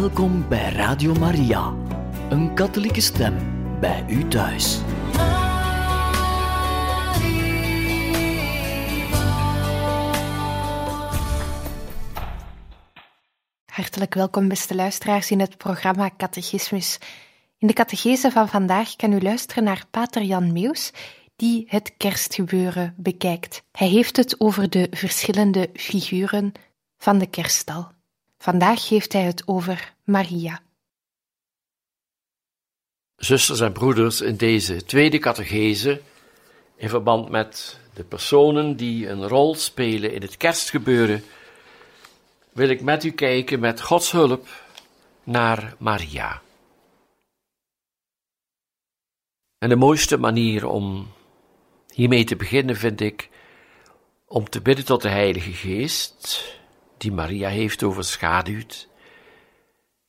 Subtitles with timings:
[0.00, 1.74] Welkom bij Radio Maria,
[2.30, 3.36] een katholieke stem
[3.80, 4.80] bij u thuis.
[13.66, 16.98] Hartelijk welkom, beste luisteraars, in het programma Catechismus.
[17.58, 20.92] In de catechese van vandaag kan u luisteren naar Pater Jan Meus,
[21.36, 23.62] die het kerstgebeuren bekijkt.
[23.72, 26.52] Hij heeft het over de verschillende figuren
[26.98, 27.93] van de kerststal.
[28.44, 30.62] Vandaag heeft hij het over Maria.
[33.16, 36.00] Zusters en broeders, in deze tweede catechese,
[36.76, 41.24] in verband met de personen die een rol spelen in het kerstgebeuren,
[42.52, 44.48] wil ik met u kijken met Gods hulp
[45.22, 46.42] naar Maria.
[49.58, 51.12] En de mooiste manier om
[51.88, 53.30] hiermee te beginnen vind ik
[54.26, 56.52] om te bidden tot de Heilige Geest,
[57.04, 58.88] die Maria heeft overschaduwd,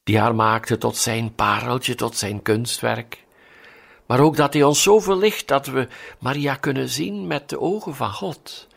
[0.04, 3.24] die haar maakte tot zijn pareltje, tot zijn kunstwerk,
[4.06, 5.88] maar ook dat hij ons zo verlicht dat we
[6.20, 8.68] Maria kunnen zien met de ogen van God.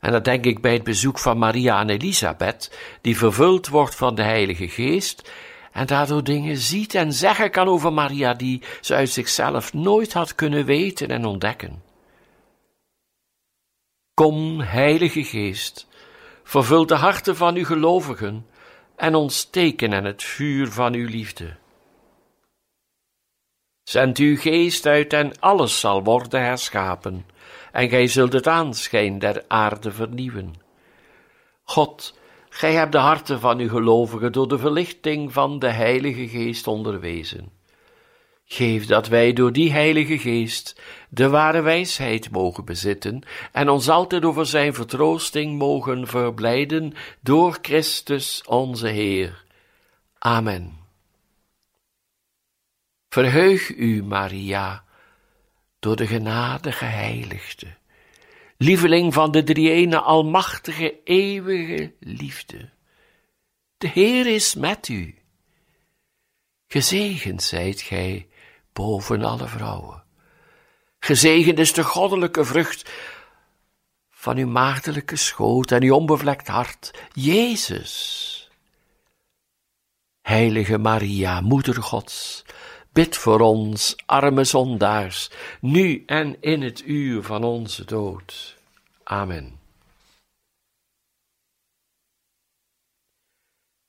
[0.00, 4.14] En dat denk ik bij het bezoek van Maria aan Elisabeth, die vervuld wordt van
[4.14, 5.30] de Heilige Geest
[5.72, 10.34] en daardoor dingen ziet en zeggen kan over Maria die ze uit zichzelf nooit had
[10.34, 11.82] kunnen weten en ontdekken.
[14.14, 15.86] Kom, Heilige Geest,
[16.46, 18.46] vervul de harten van uw gelovigen
[18.96, 21.56] en ontsteken in het vuur van uw liefde.
[23.82, 27.26] Zend uw geest uit en alles zal worden herschapen,
[27.72, 30.54] en gij zult het aanschijn der aarde vernieuwen.
[31.62, 36.66] God, gij hebt de harten van uw gelovigen door de verlichting van de Heilige Geest
[36.66, 37.52] onderwezen.
[38.48, 43.22] Geef dat wij door die Heilige Geest de ware wijsheid mogen bezitten
[43.52, 49.44] en ons altijd over Zijn vertroosting mogen verblijden door Christus onze Heer.
[50.18, 50.78] Amen.
[53.08, 54.84] Verheug u, Maria,
[55.78, 57.76] door de genade geheiligde,
[58.56, 62.68] lieveling van de drie-ene almachtige eeuwige liefde.
[63.78, 65.14] De Heer is met u.
[66.68, 68.26] Gezegend zijt gij
[68.76, 70.02] boven alle vrouwen.
[70.98, 72.90] Gezegend is de goddelijke vrucht
[74.10, 78.50] van uw maagdelijke schoot en uw onbevlekt hart, Jezus.
[80.22, 82.44] Heilige Maria, Moeder Gods,
[82.92, 88.56] bid voor ons, arme zondaars, nu en in het uur van onze dood.
[89.04, 89.58] Amen.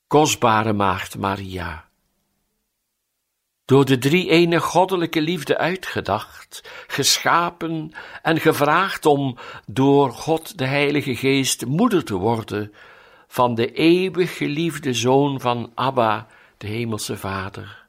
[0.06, 1.87] Kostbare Maagd Maria,
[3.68, 7.92] door de drie ene goddelijke liefde uitgedacht, geschapen
[8.22, 9.36] en gevraagd om
[9.66, 12.72] door God de Heilige Geest moeder te worden
[13.26, 16.26] van de eeuwig geliefde Zoon van Abba,
[16.58, 17.86] de Hemelse Vader,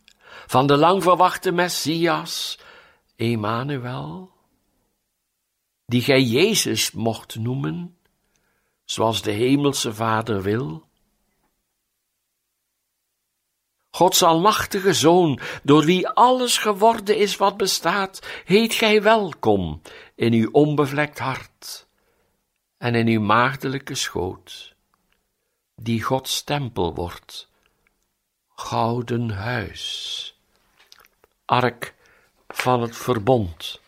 [0.48, 2.60] van de lang verwachte Messias,
[3.16, 4.32] Emmanuel,
[5.86, 7.98] die gij Jezus mocht noemen,
[8.86, 10.89] zoals de Hemelse Vader wil,
[13.92, 19.82] Gods almachtige Zoon, door wie alles geworden is wat bestaat, heet gij welkom
[20.16, 21.88] in uw onbevlekt hart
[22.78, 24.76] en in uw maagdelijke schoot,
[25.76, 27.50] die Gods tempel wordt,
[28.56, 30.36] gouden huis,
[31.46, 31.96] ark
[32.48, 33.82] van het verbond.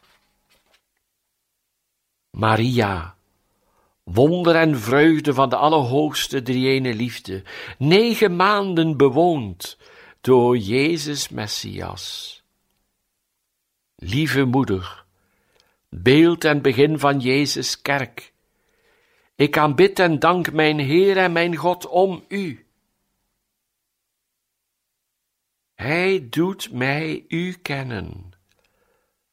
[2.30, 3.16] Maria,
[4.04, 7.44] wonder en vreugde van de Allerhoogste Drieëne Liefde,
[7.78, 9.78] negen maanden bewoond
[10.22, 12.36] door Jezus Messias.
[13.96, 15.06] Lieve moeder,
[15.90, 18.34] beeld en begin van Jezus kerk,
[19.36, 22.66] ik aanbid en dank mijn Heer en mijn God om u.
[25.74, 28.32] Hij doet mij u kennen,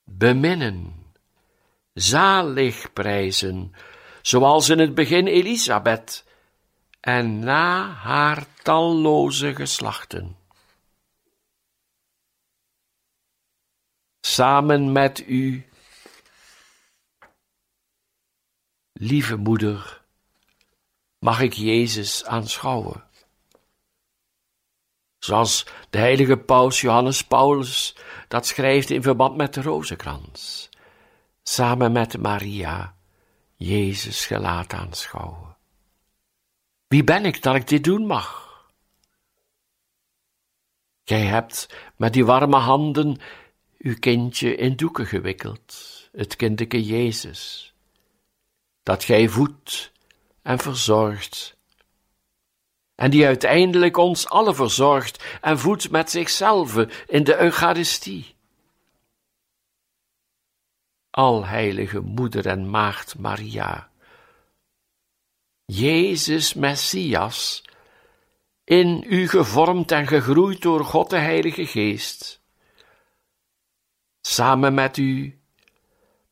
[0.05, 0.95] beminnen,
[1.93, 3.73] zalig prijzen,
[4.23, 6.25] zoals in het begin Elisabeth
[7.01, 10.38] en na haar talloze geslachten.
[14.29, 15.69] Samen met u,
[18.93, 20.03] lieve moeder,
[21.19, 23.05] mag ik Jezus aanschouwen.
[25.19, 27.97] Zoals de heilige paus Johannes Paulus
[28.29, 30.69] dat schrijft in verband met de rozenkrans,
[31.43, 32.95] samen met Maria
[33.57, 35.57] Jezus gelaat aanschouwen.
[36.89, 38.49] Wie ben ik dat ik dit doen mag?
[41.05, 43.21] Gij hebt met die warme handen
[43.79, 47.73] uw kindje in doeken gewikkeld, het kindeke Jezus,
[48.83, 49.93] dat gij voedt
[50.43, 51.57] en verzorgt.
[52.95, 56.77] en die uiteindelijk ons allen verzorgt en voedt met zichzelf
[57.07, 58.35] in de Eucharistie.
[61.11, 63.91] Alheilige Moeder en Maagd Maria,
[65.65, 67.63] Jezus Messias,
[68.65, 72.38] in u gevormd en gegroeid door God de Heilige Geest,
[74.29, 75.39] samen met u,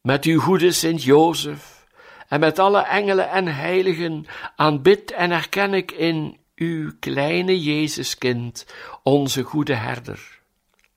[0.00, 1.86] met uw goede Sint Jozef
[2.28, 4.26] en met alle engelen en heiligen
[4.56, 8.66] aanbid en erken ik in uw kleine Jezuskind,
[9.02, 10.40] onze goede herder,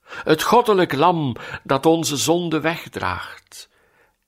[0.04, 3.70] het goddelijk lam dat onze zonde wegdraagt,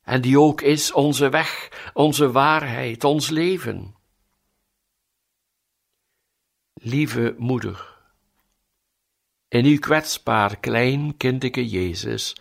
[0.03, 3.95] en die ook is onze weg, onze waarheid, ons leven.
[6.73, 7.97] Lieve moeder,
[9.47, 12.35] in uw kwetsbaar klein kindige Jezus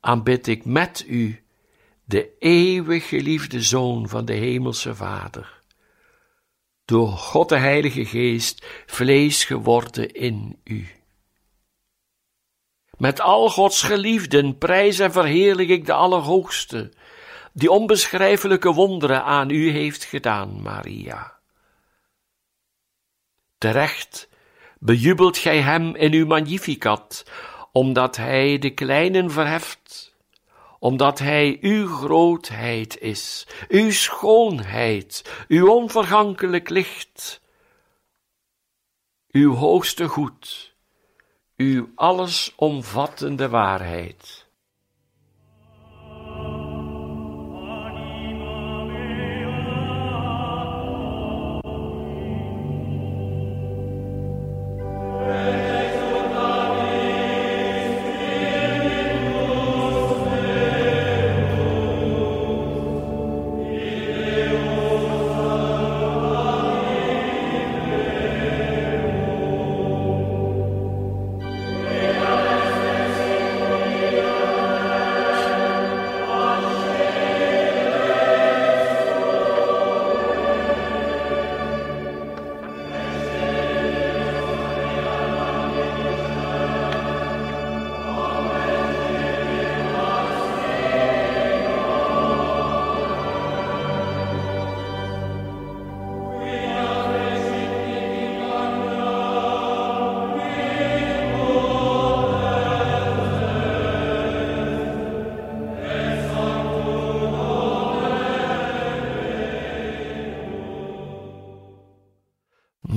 [0.00, 1.42] aanbid ik met u
[2.04, 5.60] de eeuwig geliefde Zoon van de Hemelse Vader,
[6.84, 10.88] door God de Heilige Geest vlees geworden in u.
[12.96, 16.92] Met al Gods geliefden prijs en verheerlijk ik de Allerhoogste,
[17.52, 21.38] die onbeschrijfelijke wonderen aan u heeft gedaan, Maria.
[23.58, 24.28] Terecht
[24.78, 27.24] bejubelt gij hem in uw magnificat,
[27.78, 30.14] omdat hij de kleinen verheft,
[30.78, 37.40] omdat hij uw grootheid is, uw schoonheid, uw onvergankelijk licht,
[39.30, 40.74] uw hoogste goed,
[41.56, 44.47] uw allesomvattende waarheid.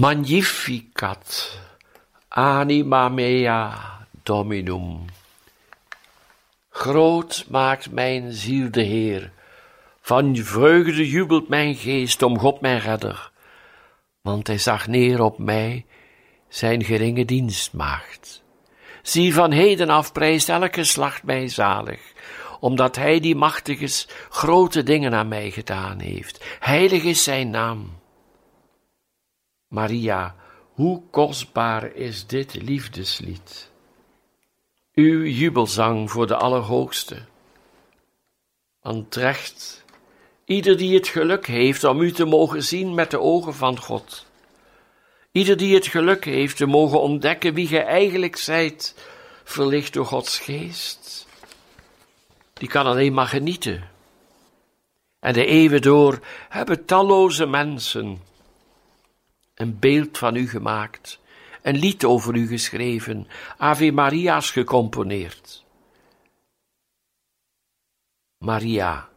[0.01, 1.59] Magnificat,
[2.27, 3.73] anima mea
[4.23, 5.05] dominum.
[6.69, 9.31] Groot maakt mijn ziel de Heer,
[10.01, 13.31] van vreugde jubelt mijn geest om God mijn redder,
[14.21, 15.85] want hij zag neer op mij,
[16.49, 18.43] zijn geringe dienstmaagd.
[19.01, 22.01] Zie van heden af prijst elke slacht mij zalig,
[22.59, 26.45] omdat hij die machtig is, grote dingen aan mij gedaan heeft.
[26.59, 28.00] Heilig is zijn naam.
[29.71, 30.35] Maria,
[30.73, 33.71] hoe kostbaar is dit liefdeslied.
[34.93, 37.25] Uw jubelzang voor de Allerhoogste.
[38.81, 39.85] Want terecht,
[40.45, 44.25] ieder die het geluk heeft om u te mogen zien met de ogen van God,
[45.31, 48.95] ieder die het geluk heeft te mogen ontdekken wie gij eigenlijk zijt,
[49.43, 51.27] verlicht door Gods geest,
[52.53, 53.89] die kan alleen maar genieten.
[55.19, 58.29] En de eeuwen door hebben talloze mensen
[59.61, 61.19] een beeld van u gemaakt,
[61.61, 63.27] een lied over u geschreven,
[63.57, 65.65] Ave Maria's gecomponeerd.
[68.37, 69.09] Maria,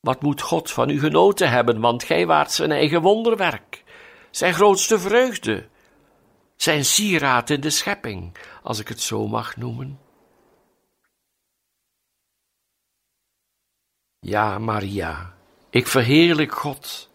[0.00, 3.84] wat moet God van u genoten hebben, want gij waart zijn eigen wonderwerk,
[4.30, 5.68] zijn grootste vreugde,
[6.56, 9.98] zijn sieraad in de schepping, als ik het zo mag noemen.
[14.18, 15.34] Ja, Maria,
[15.70, 17.10] ik verheerlijk God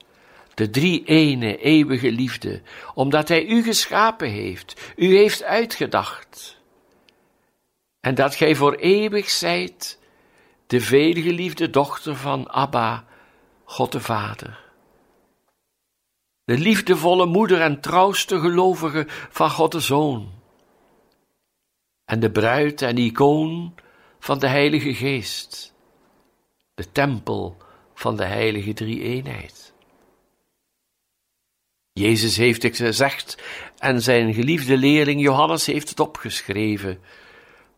[0.59, 2.61] de drie ene eeuwige liefde,
[2.93, 6.61] omdat Hij u geschapen heeft, u heeft uitgedacht.
[7.99, 9.99] En dat gij voor eeuwig zijt,
[10.67, 13.05] de veelgeliefde dochter van Abba,
[13.63, 14.59] God de Vader.
[16.43, 20.31] De liefdevolle moeder en trouwste gelovige van God de Zoon.
[22.05, 23.75] En de bruid en icoon
[24.19, 25.73] van de Heilige Geest.
[26.73, 27.57] De tempel
[27.93, 29.73] van de Heilige Drie-eenheid.
[31.93, 33.37] Jezus heeft het gezegd
[33.77, 36.99] en zijn geliefde leerling Johannes heeft het opgeschreven.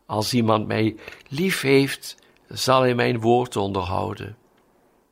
[0.06, 0.96] Als iemand mij
[1.28, 2.16] lief heeft,
[2.48, 4.36] zal hij mijn woord onderhouden.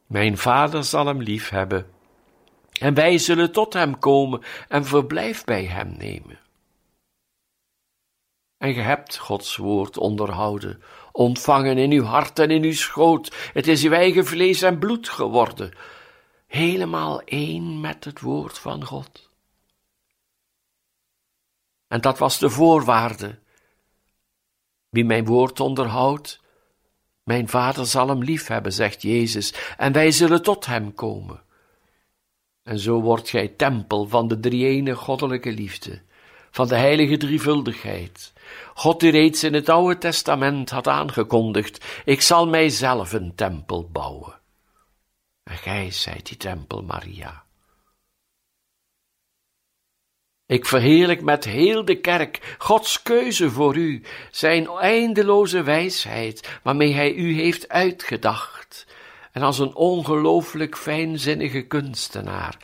[0.07, 1.87] Mijn vader zal hem lief hebben.
[2.81, 6.39] En wij zullen tot hem komen en verblijf bij hem nemen.
[8.59, 13.51] En ge hebt Gods woord onderhouden, ontvangen in uw hart en in uw schoot.
[13.53, 15.73] Het is uw eigen vlees en bloed geworden,
[16.51, 19.29] helemaal één met het woord van God.
[21.89, 23.39] En dat was de voorwaarde.
[24.89, 26.41] Wie mijn woord onderhoudt,
[27.23, 31.43] mijn vader zal hem lief hebben, zegt Jezus, en wij zullen tot hem komen.
[32.63, 36.03] En zo wordt gij tempel van de drie goddelijke liefde,
[36.51, 38.33] van de heilige drievuldigheid.
[38.75, 44.40] God die reeds in het Oude Testament had aangekondigd, ik zal mijzelf een tempel bouwen.
[45.57, 47.45] Gij zijt die tempel, Maria.
[50.47, 57.15] Ik verheerlijk met heel de kerk Gods keuze voor u, zijn eindeloze wijsheid, waarmee hij
[57.15, 58.87] u heeft uitgedacht,
[59.33, 62.57] en als een ongelooflijk fijnzinnige kunstenaar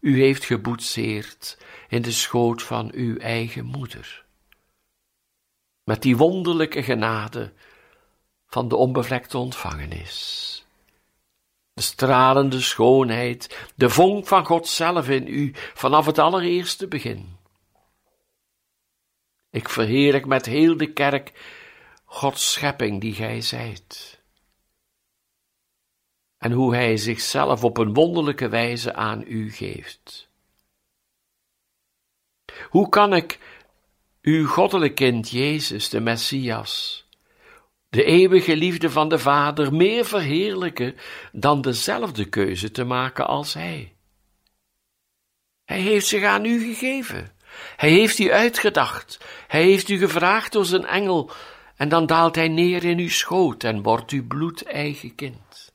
[0.00, 1.58] u heeft geboetseerd
[1.88, 4.24] in de schoot van uw eigen moeder.
[5.84, 7.52] Met die wonderlijke genade
[8.46, 10.53] van de onbevlekte ontvangenis.
[11.74, 17.36] De stralende schoonheid, de vonk van God zelf in u, vanaf het allereerste begin.
[19.50, 21.32] Ik verheerlijk met heel de kerk
[22.04, 24.22] Gods schepping die gij zijt.
[26.38, 30.28] En hoe hij zichzelf op een wonderlijke wijze aan u geeft.
[32.68, 33.38] Hoe kan ik
[34.22, 37.03] uw goddelijk kind Jezus, de Messias,
[37.94, 40.96] de eeuwige liefde van de Vader, meer verheerlijken
[41.32, 43.92] dan dezelfde keuze te maken als Hij?
[45.64, 47.32] Hij heeft zich aan u gegeven.
[47.76, 49.24] Hij heeft u uitgedacht.
[49.46, 51.30] Hij heeft u gevraagd door zijn engel.
[51.76, 55.72] En dan daalt hij neer in uw schoot en wordt uw bloedeigen kind.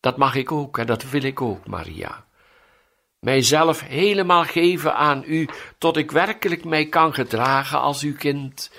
[0.00, 2.24] Dat mag ik ook en dat wil ik ook, Maria.
[3.20, 8.70] Mijzelf helemaal geven aan u, tot ik werkelijk mij kan gedragen als uw kind,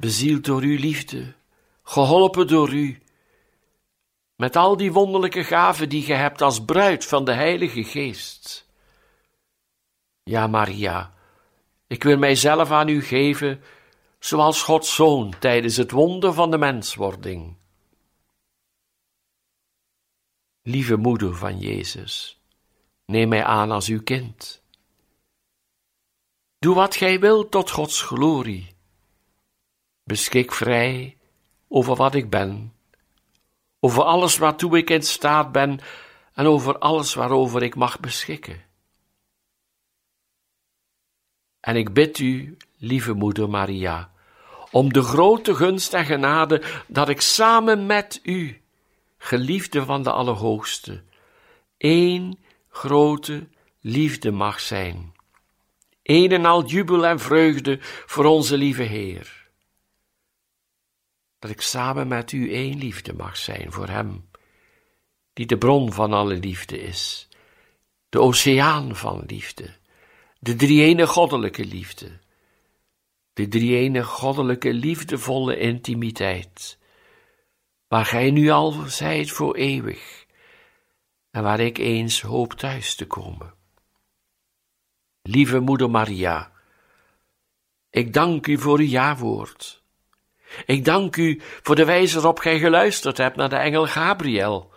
[0.00, 1.34] bezield door uw liefde,
[1.82, 3.02] geholpen door u,
[4.36, 8.68] met al die wonderlijke gaven die ge hebt als bruid van de Heilige Geest.
[10.22, 11.14] Ja, Maria,
[11.86, 13.62] ik wil mijzelf aan u geven,
[14.18, 17.56] zoals Gods Zoon tijdens het wonder van de menswording.
[20.62, 22.40] Lieve moeder van Jezus,
[23.04, 24.62] neem mij aan als uw kind.
[26.58, 28.69] Doe wat gij wilt tot Gods glorie.
[30.10, 31.16] Beschik vrij
[31.68, 32.72] over wat ik ben,
[33.80, 35.80] over alles waartoe ik in staat ben
[36.34, 38.64] en over alles waarover ik mag beschikken.
[41.60, 44.12] En ik bid u, lieve moeder Maria,
[44.70, 48.62] om de grote gunst en genade dat ik samen met u,
[49.18, 51.02] geliefde van de Allerhoogste,
[51.76, 52.38] één
[52.68, 53.48] grote
[53.80, 55.14] liefde mag zijn.
[56.02, 59.39] Een en al jubel en vreugde voor onze lieve Heer.
[61.40, 64.28] Dat ik samen met u één liefde mag zijn voor Hem,
[65.32, 67.28] die de bron van alle liefde is,
[68.08, 69.78] de oceaan van liefde
[70.42, 72.18] de drie goddelijke liefde.
[73.32, 76.78] De drie goddelijke liefdevolle intimiteit.
[77.88, 80.26] Waar gij nu al zijt voor eeuwig.
[81.30, 83.54] En waar ik eens hoop thuis te komen.
[85.22, 86.52] Lieve moeder Maria,
[87.90, 89.79] ik dank u voor uw jawoord.
[90.66, 94.72] Ik dank u voor de wijze waarop gij geluisterd hebt naar de engel Gabriel.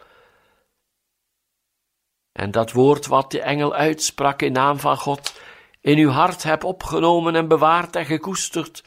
[2.32, 5.42] En dat woord wat de engel uitsprak in naam van God,
[5.82, 8.84] in uw hart heb opgenomen en bewaard en gekoesterd,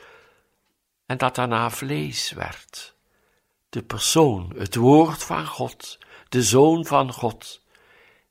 [1.07, 2.95] en dat daarna vlees werd.
[3.69, 7.61] De persoon, het woord van God, de zoon van God,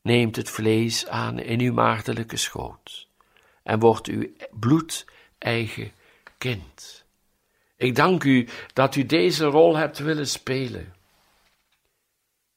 [0.02, 3.08] neemt het vlees aan in uw maagdelijke schoot
[3.66, 5.06] en wordt uw bloed
[5.38, 5.92] eigen
[6.38, 7.05] kind.
[7.86, 10.94] Ik dank u dat u deze rol hebt willen spelen.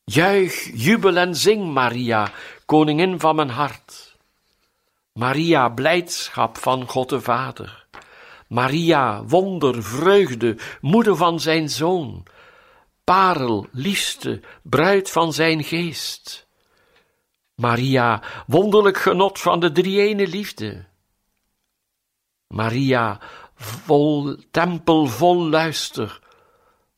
[0.05, 2.31] Juich, jubel en zing, Maria,
[2.67, 4.17] koningin van mijn hart.
[5.13, 7.87] Maria, blijdschap van God de Vader.
[8.47, 12.27] Maria, wonder, vreugde, moeder van zijn zoon.
[13.05, 16.47] Parel, liefste, bruid van zijn geest.
[17.55, 20.87] Maria, wonderlijk genot van de drie liefde.
[22.47, 23.21] Maria,
[23.59, 26.21] vol tempel, vol luister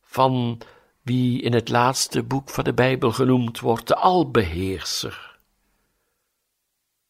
[0.00, 0.60] van
[1.02, 5.38] wie in het laatste boek van de Bijbel genoemd wordt, de albeheerser.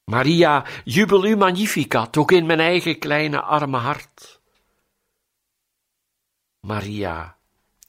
[0.04, 4.40] Maria, jubel u magnificat, ook in mijn eigen kleine arme hart.
[6.60, 7.36] Maria,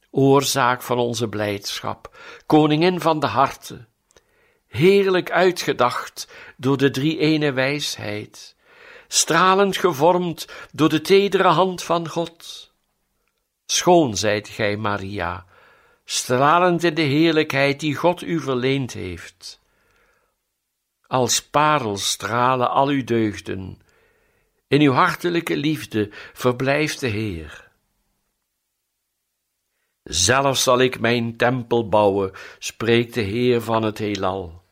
[0.09, 3.87] oorzaak van onze blijdschap, koningin van de harten,
[4.67, 8.55] heerlijk uitgedacht door de drie ene wijsheid,
[9.13, 12.71] stralend gevormd door de tedere hand van God.
[13.65, 15.45] Schoon zijt gij, Maria,
[16.05, 19.59] stralend in de heerlijkheid die God u verleend heeft.
[21.07, 23.81] Als parels stralen al uw deugden,
[24.67, 27.71] in uw hartelijke liefde verblijft de Heer.
[30.03, 34.63] Zelf zal ik mijn tempel bouwen, spreekt de Heer van het heelal.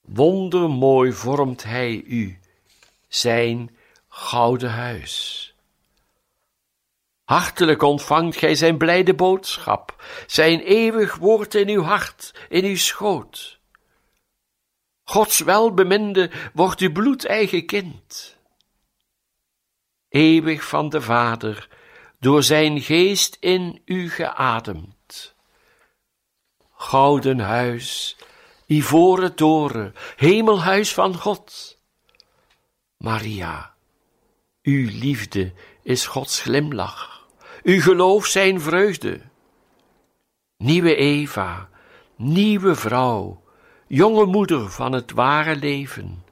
[0.00, 2.40] Wondermooi vormt Hij u,
[3.14, 3.76] zijn
[4.08, 5.46] gouden huis.
[7.24, 13.60] Hartelijk ontvangt gij zijn blijde boodschap, zijn eeuwig woord in uw hart, in uw schoot.
[15.02, 18.36] Gods welbeminde wordt uw bloedeigen kind.
[20.08, 21.68] Eeuwig van de Vader,
[22.20, 25.34] door zijn geest in u geademd.
[26.72, 28.16] Gouden huis,
[28.66, 31.71] ivoren toren, hemelhuis van God.
[33.02, 33.74] Maria,
[34.62, 37.26] uw liefde is Gods glimlach,
[37.62, 39.20] uw geloof zijn vreugde.
[40.56, 41.68] Nieuwe Eva,
[42.16, 43.42] nieuwe vrouw,
[43.86, 46.24] jonge moeder van het ware leven.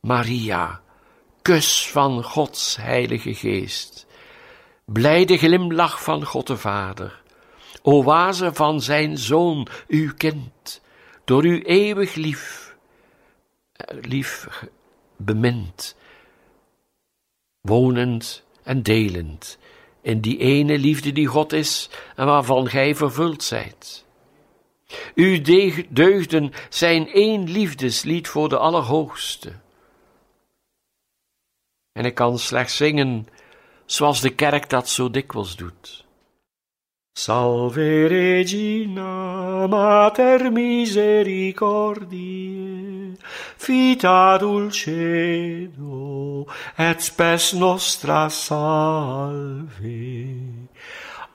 [0.00, 0.80] Maria,
[1.42, 4.06] kus van Gods heilige geest,
[4.84, 7.22] blijde glimlach van God de Vader,
[7.82, 10.80] oase van zijn Zoon, uw kind,
[11.24, 12.76] door u eeuwig lief,
[13.72, 14.48] eh, lief
[15.16, 15.96] bemind,
[17.60, 19.58] wonend en delend
[20.04, 24.04] in die ene liefde die God is en waarvan gij vervuld zijt.
[25.14, 25.40] Uw
[25.88, 29.52] deugden zijn één liefdeslied voor de Allerhoogste.
[31.92, 33.26] En ik kan slechts zingen
[33.86, 36.04] zoals de kerk dat zo dikwijls doet.
[37.12, 42.83] Salve Regina, Mater misericordiae,
[43.58, 46.46] vita dulcedo
[46.78, 50.36] et spes nostra salve.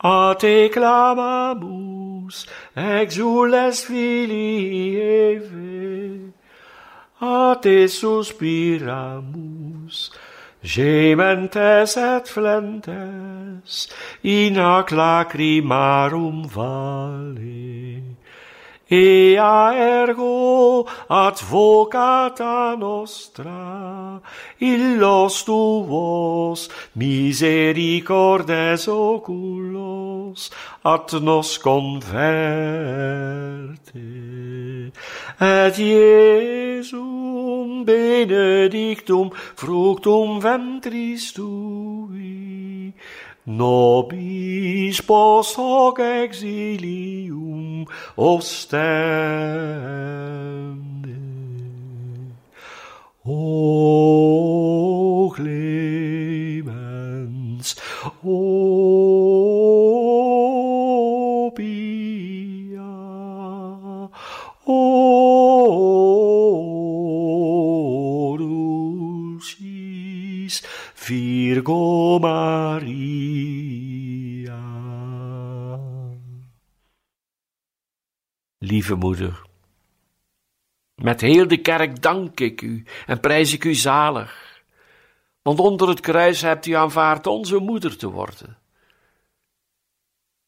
[0.02, 5.70] A te clamamus exules filii eve
[7.22, 10.10] a te suspiramus
[10.64, 13.88] gementes et flentes
[14.24, 18.04] in ac lacrimarum vale.
[18.92, 24.20] Ea ergo advocata nostra,
[24.60, 30.50] illos tuos misericordes oculos,
[30.84, 32.10] at nos converte.
[35.40, 42.96] Et Iesum benedictum fructum ventris tui,
[43.50, 47.86] nobis post hoc exilium
[48.16, 48.80] ostende.
[53.26, 54.52] O
[55.36, 56.68] clemens,
[58.24, 58.30] o
[61.56, 62.82] pia,
[64.66, 65.72] oh,
[68.32, 69.84] o dulcis
[70.96, 72.49] Virgo Maria.
[78.80, 79.42] Lieve moeder,
[80.96, 84.62] met heel de kerk dank ik u en prijs ik u zalig,
[85.42, 88.58] want onder het kruis hebt u aanvaard onze moeder te worden.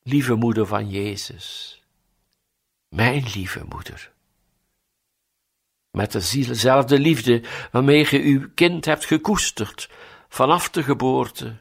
[0.03, 1.81] Lieve moeder van Jezus,
[2.89, 4.11] mijn lieve moeder.
[5.91, 9.89] Met dezelfde liefde waarmee ge uw kind hebt gekoesterd,
[10.29, 11.57] vanaf de geboorte,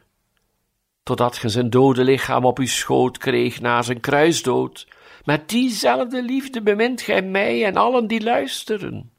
[1.03, 4.87] totdat ge zijn dode lichaam op uw schoot kreeg na zijn kruisdood,
[5.25, 9.13] met diezelfde liefde bemint gij mij en allen die luisteren.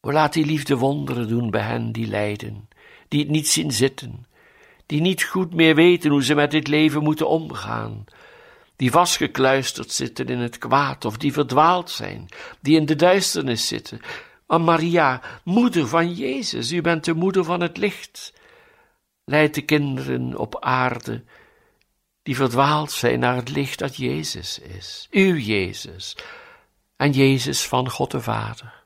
[0.00, 2.68] O laat die liefde wonderen doen bij hen die lijden,
[3.08, 4.26] die het niet zien zitten,
[4.86, 8.04] die niet goed meer weten hoe ze met dit leven moeten omgaan,
[8.76, 12.28] die vastgekluisterd zitten in het kwaad of die verdwaald zijn,
[12.60, 14.00] die in de duisternis zitten.
[14.46, 18.34] O Maria, moeder van Jezus, u bent de moeder van het licht.
[19.24, 21.24] Leid de kinderen op aarde
[22.22, 26.16] die verdwaald zijn naar het licht dat Jezus is, uw Jezus,
[26.96, 28.80] en Jezus van God de Vader.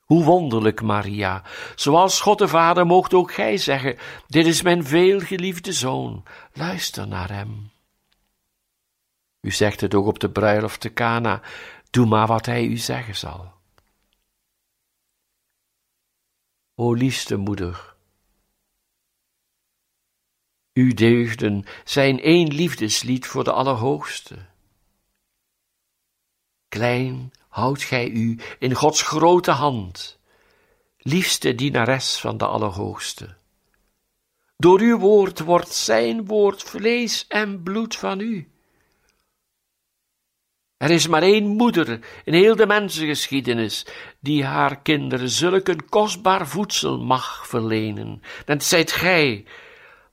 [0.00, 1.42] Hoe wonderlijk, Maria,
[1.74, 7.30] zoals God de Vader moogt ook gij zeggen, dit is mijn veelgeliefde Zoon, luister naar
[7.30, 7.70] hem.
[9.40, 11.42] U zegt het ook op de bruiloft te Cana,
[11.90, 13.52] doe maar wat hij u zeggen zal.
[16.74, 17.89] O liefste moeder,
[20.80, 24.36] uw deugden zijn één liefdeslied voor de Allerhoogste.
[26.68, 30.18] Klein, houdt gij u in Gods grote hand,
[30.98, 33.36] liefste dienares van de Allerhoogste.
[34.56, 38.48] Door uw woord wordt zijn woord vlees en bloed van u.
[40.76, 43.86] Er is maar één moeder in heel de mensengeschiedenis
[44.20, 48.22] die haar kinderen zulk een kostbaar voedsel mag verlenen.
[48.44, 49.44] Dat zijt gij,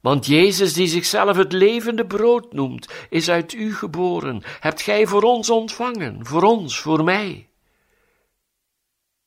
[0.08, 4.41] want Jezus, die zichzelf het levende brood noemt, is uit u geboren.
[4.60, 7.50] Hebt gij voor ons ontvangen, voor ons, voor mij.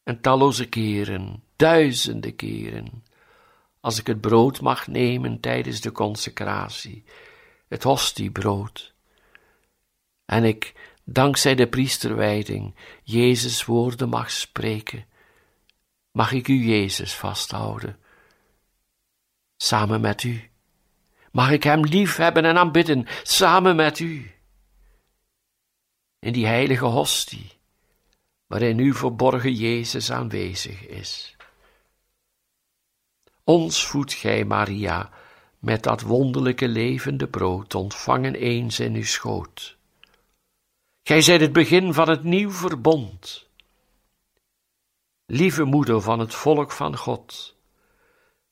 [0.03, 3.05] En talloze keren, duizenden keren,
[3.81, 7.05] als ik het brood mag nemen tijdens de consecratie,
[7.69, 8.95] het hostiebrood,
[10.25, 15.05] en ik, dankzij de priesterwijding, Jezus woorden mag spreken,
[16.13, 17.99] mag ik u Jezus vasthouden,
[19.57, 20.50] samen met u.
[21.31, 24.31] Mag ik Hem lief hebben en aanbidden, samen met u.
[26.19, 27.51] In die heilige hostie,
[28.47, 31.37] waarin uw verborgen Jezus aanwezig is.
[33.45, 35.11] Ons voedt gij, Maria,
[35.59, 39.77] met dat wonderlijke levende brood, ontvangen eens in uw schoot.
[41.03, 43.49] Gij zijt het begin van het nieuw verbond.
[45.27, 47.57] Lieve moeder van het volk van God,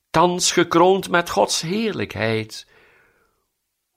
[0.09, 2.67] thans gekroond met Gods heerlijkheid,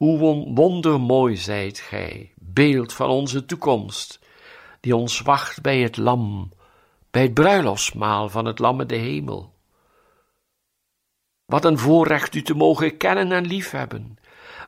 [0.02, 0.18] hoe
[0.54, 4.18] wondermooi zijt gij, beeld van onze toekomst,
[4.80, 6.52] die ons wacht bij het lam,
[7.10, 9.54] bij het bruiloftsmaal van het lam in de hemel.
[11.44, 14.18] Wat een voorrecht u te mogen kennen en liefhebben.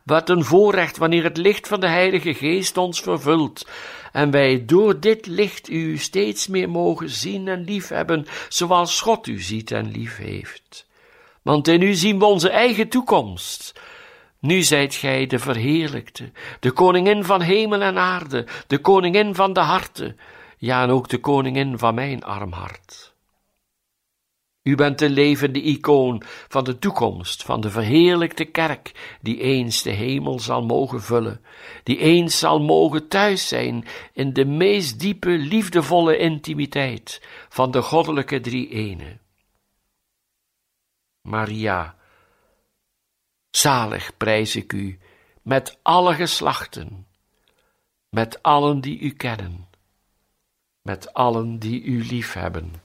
[0.05, 3.69] Wat een voorrecht wanneer het licht van de Heilige Geest ons vervult
[4.13, 9.41] en wij door dit licht u steeds meer mogen zien en liefhebben, zoals God u
[9.41, 10.89] ziet en lief heeft.
[11.43, 13.73] Want in u zien we onze eigen toekomst.
[14.45, 19.61] Nu zijt gij de verheerlijkte, de koningin van hemel en aarde, de koningin van de
[19.61, 20.19] harten,
[20.59, 23.15] ja en ook de koningin van mijn arm hart.
[24.63, 29.91] U bent de levende icoon van de toekomst, van de verheerlijkte kerk, die eens de
[29.91, 31.45] hemel zal mogen vullen,
[31.83, 38.41] die eens zal mogen thuis zijn in de meest diepe, liefdevolle intimiteit van de goddelijke
[38.41, 39.19] drie ene.
[41.21, 41.97] Maria,
[43.57, 44.99] zalig prijs ik u
[45.43, 47.07] met alle geslachten,
[48.09, 49.69] met allen die u kennen,
[50.83, 52.84] met allen die u liefhebben.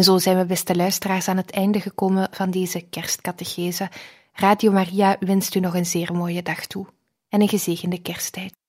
[0.00, 3.88] En zo zijn we, beste luisteraars, aan het einde gekomen van deze kerstcatechese.
[4.32, 6.86] Radio Maria wenst u nog een zeer mooie dag toe
[7.28, 8.59] en een gezegende kersttijd.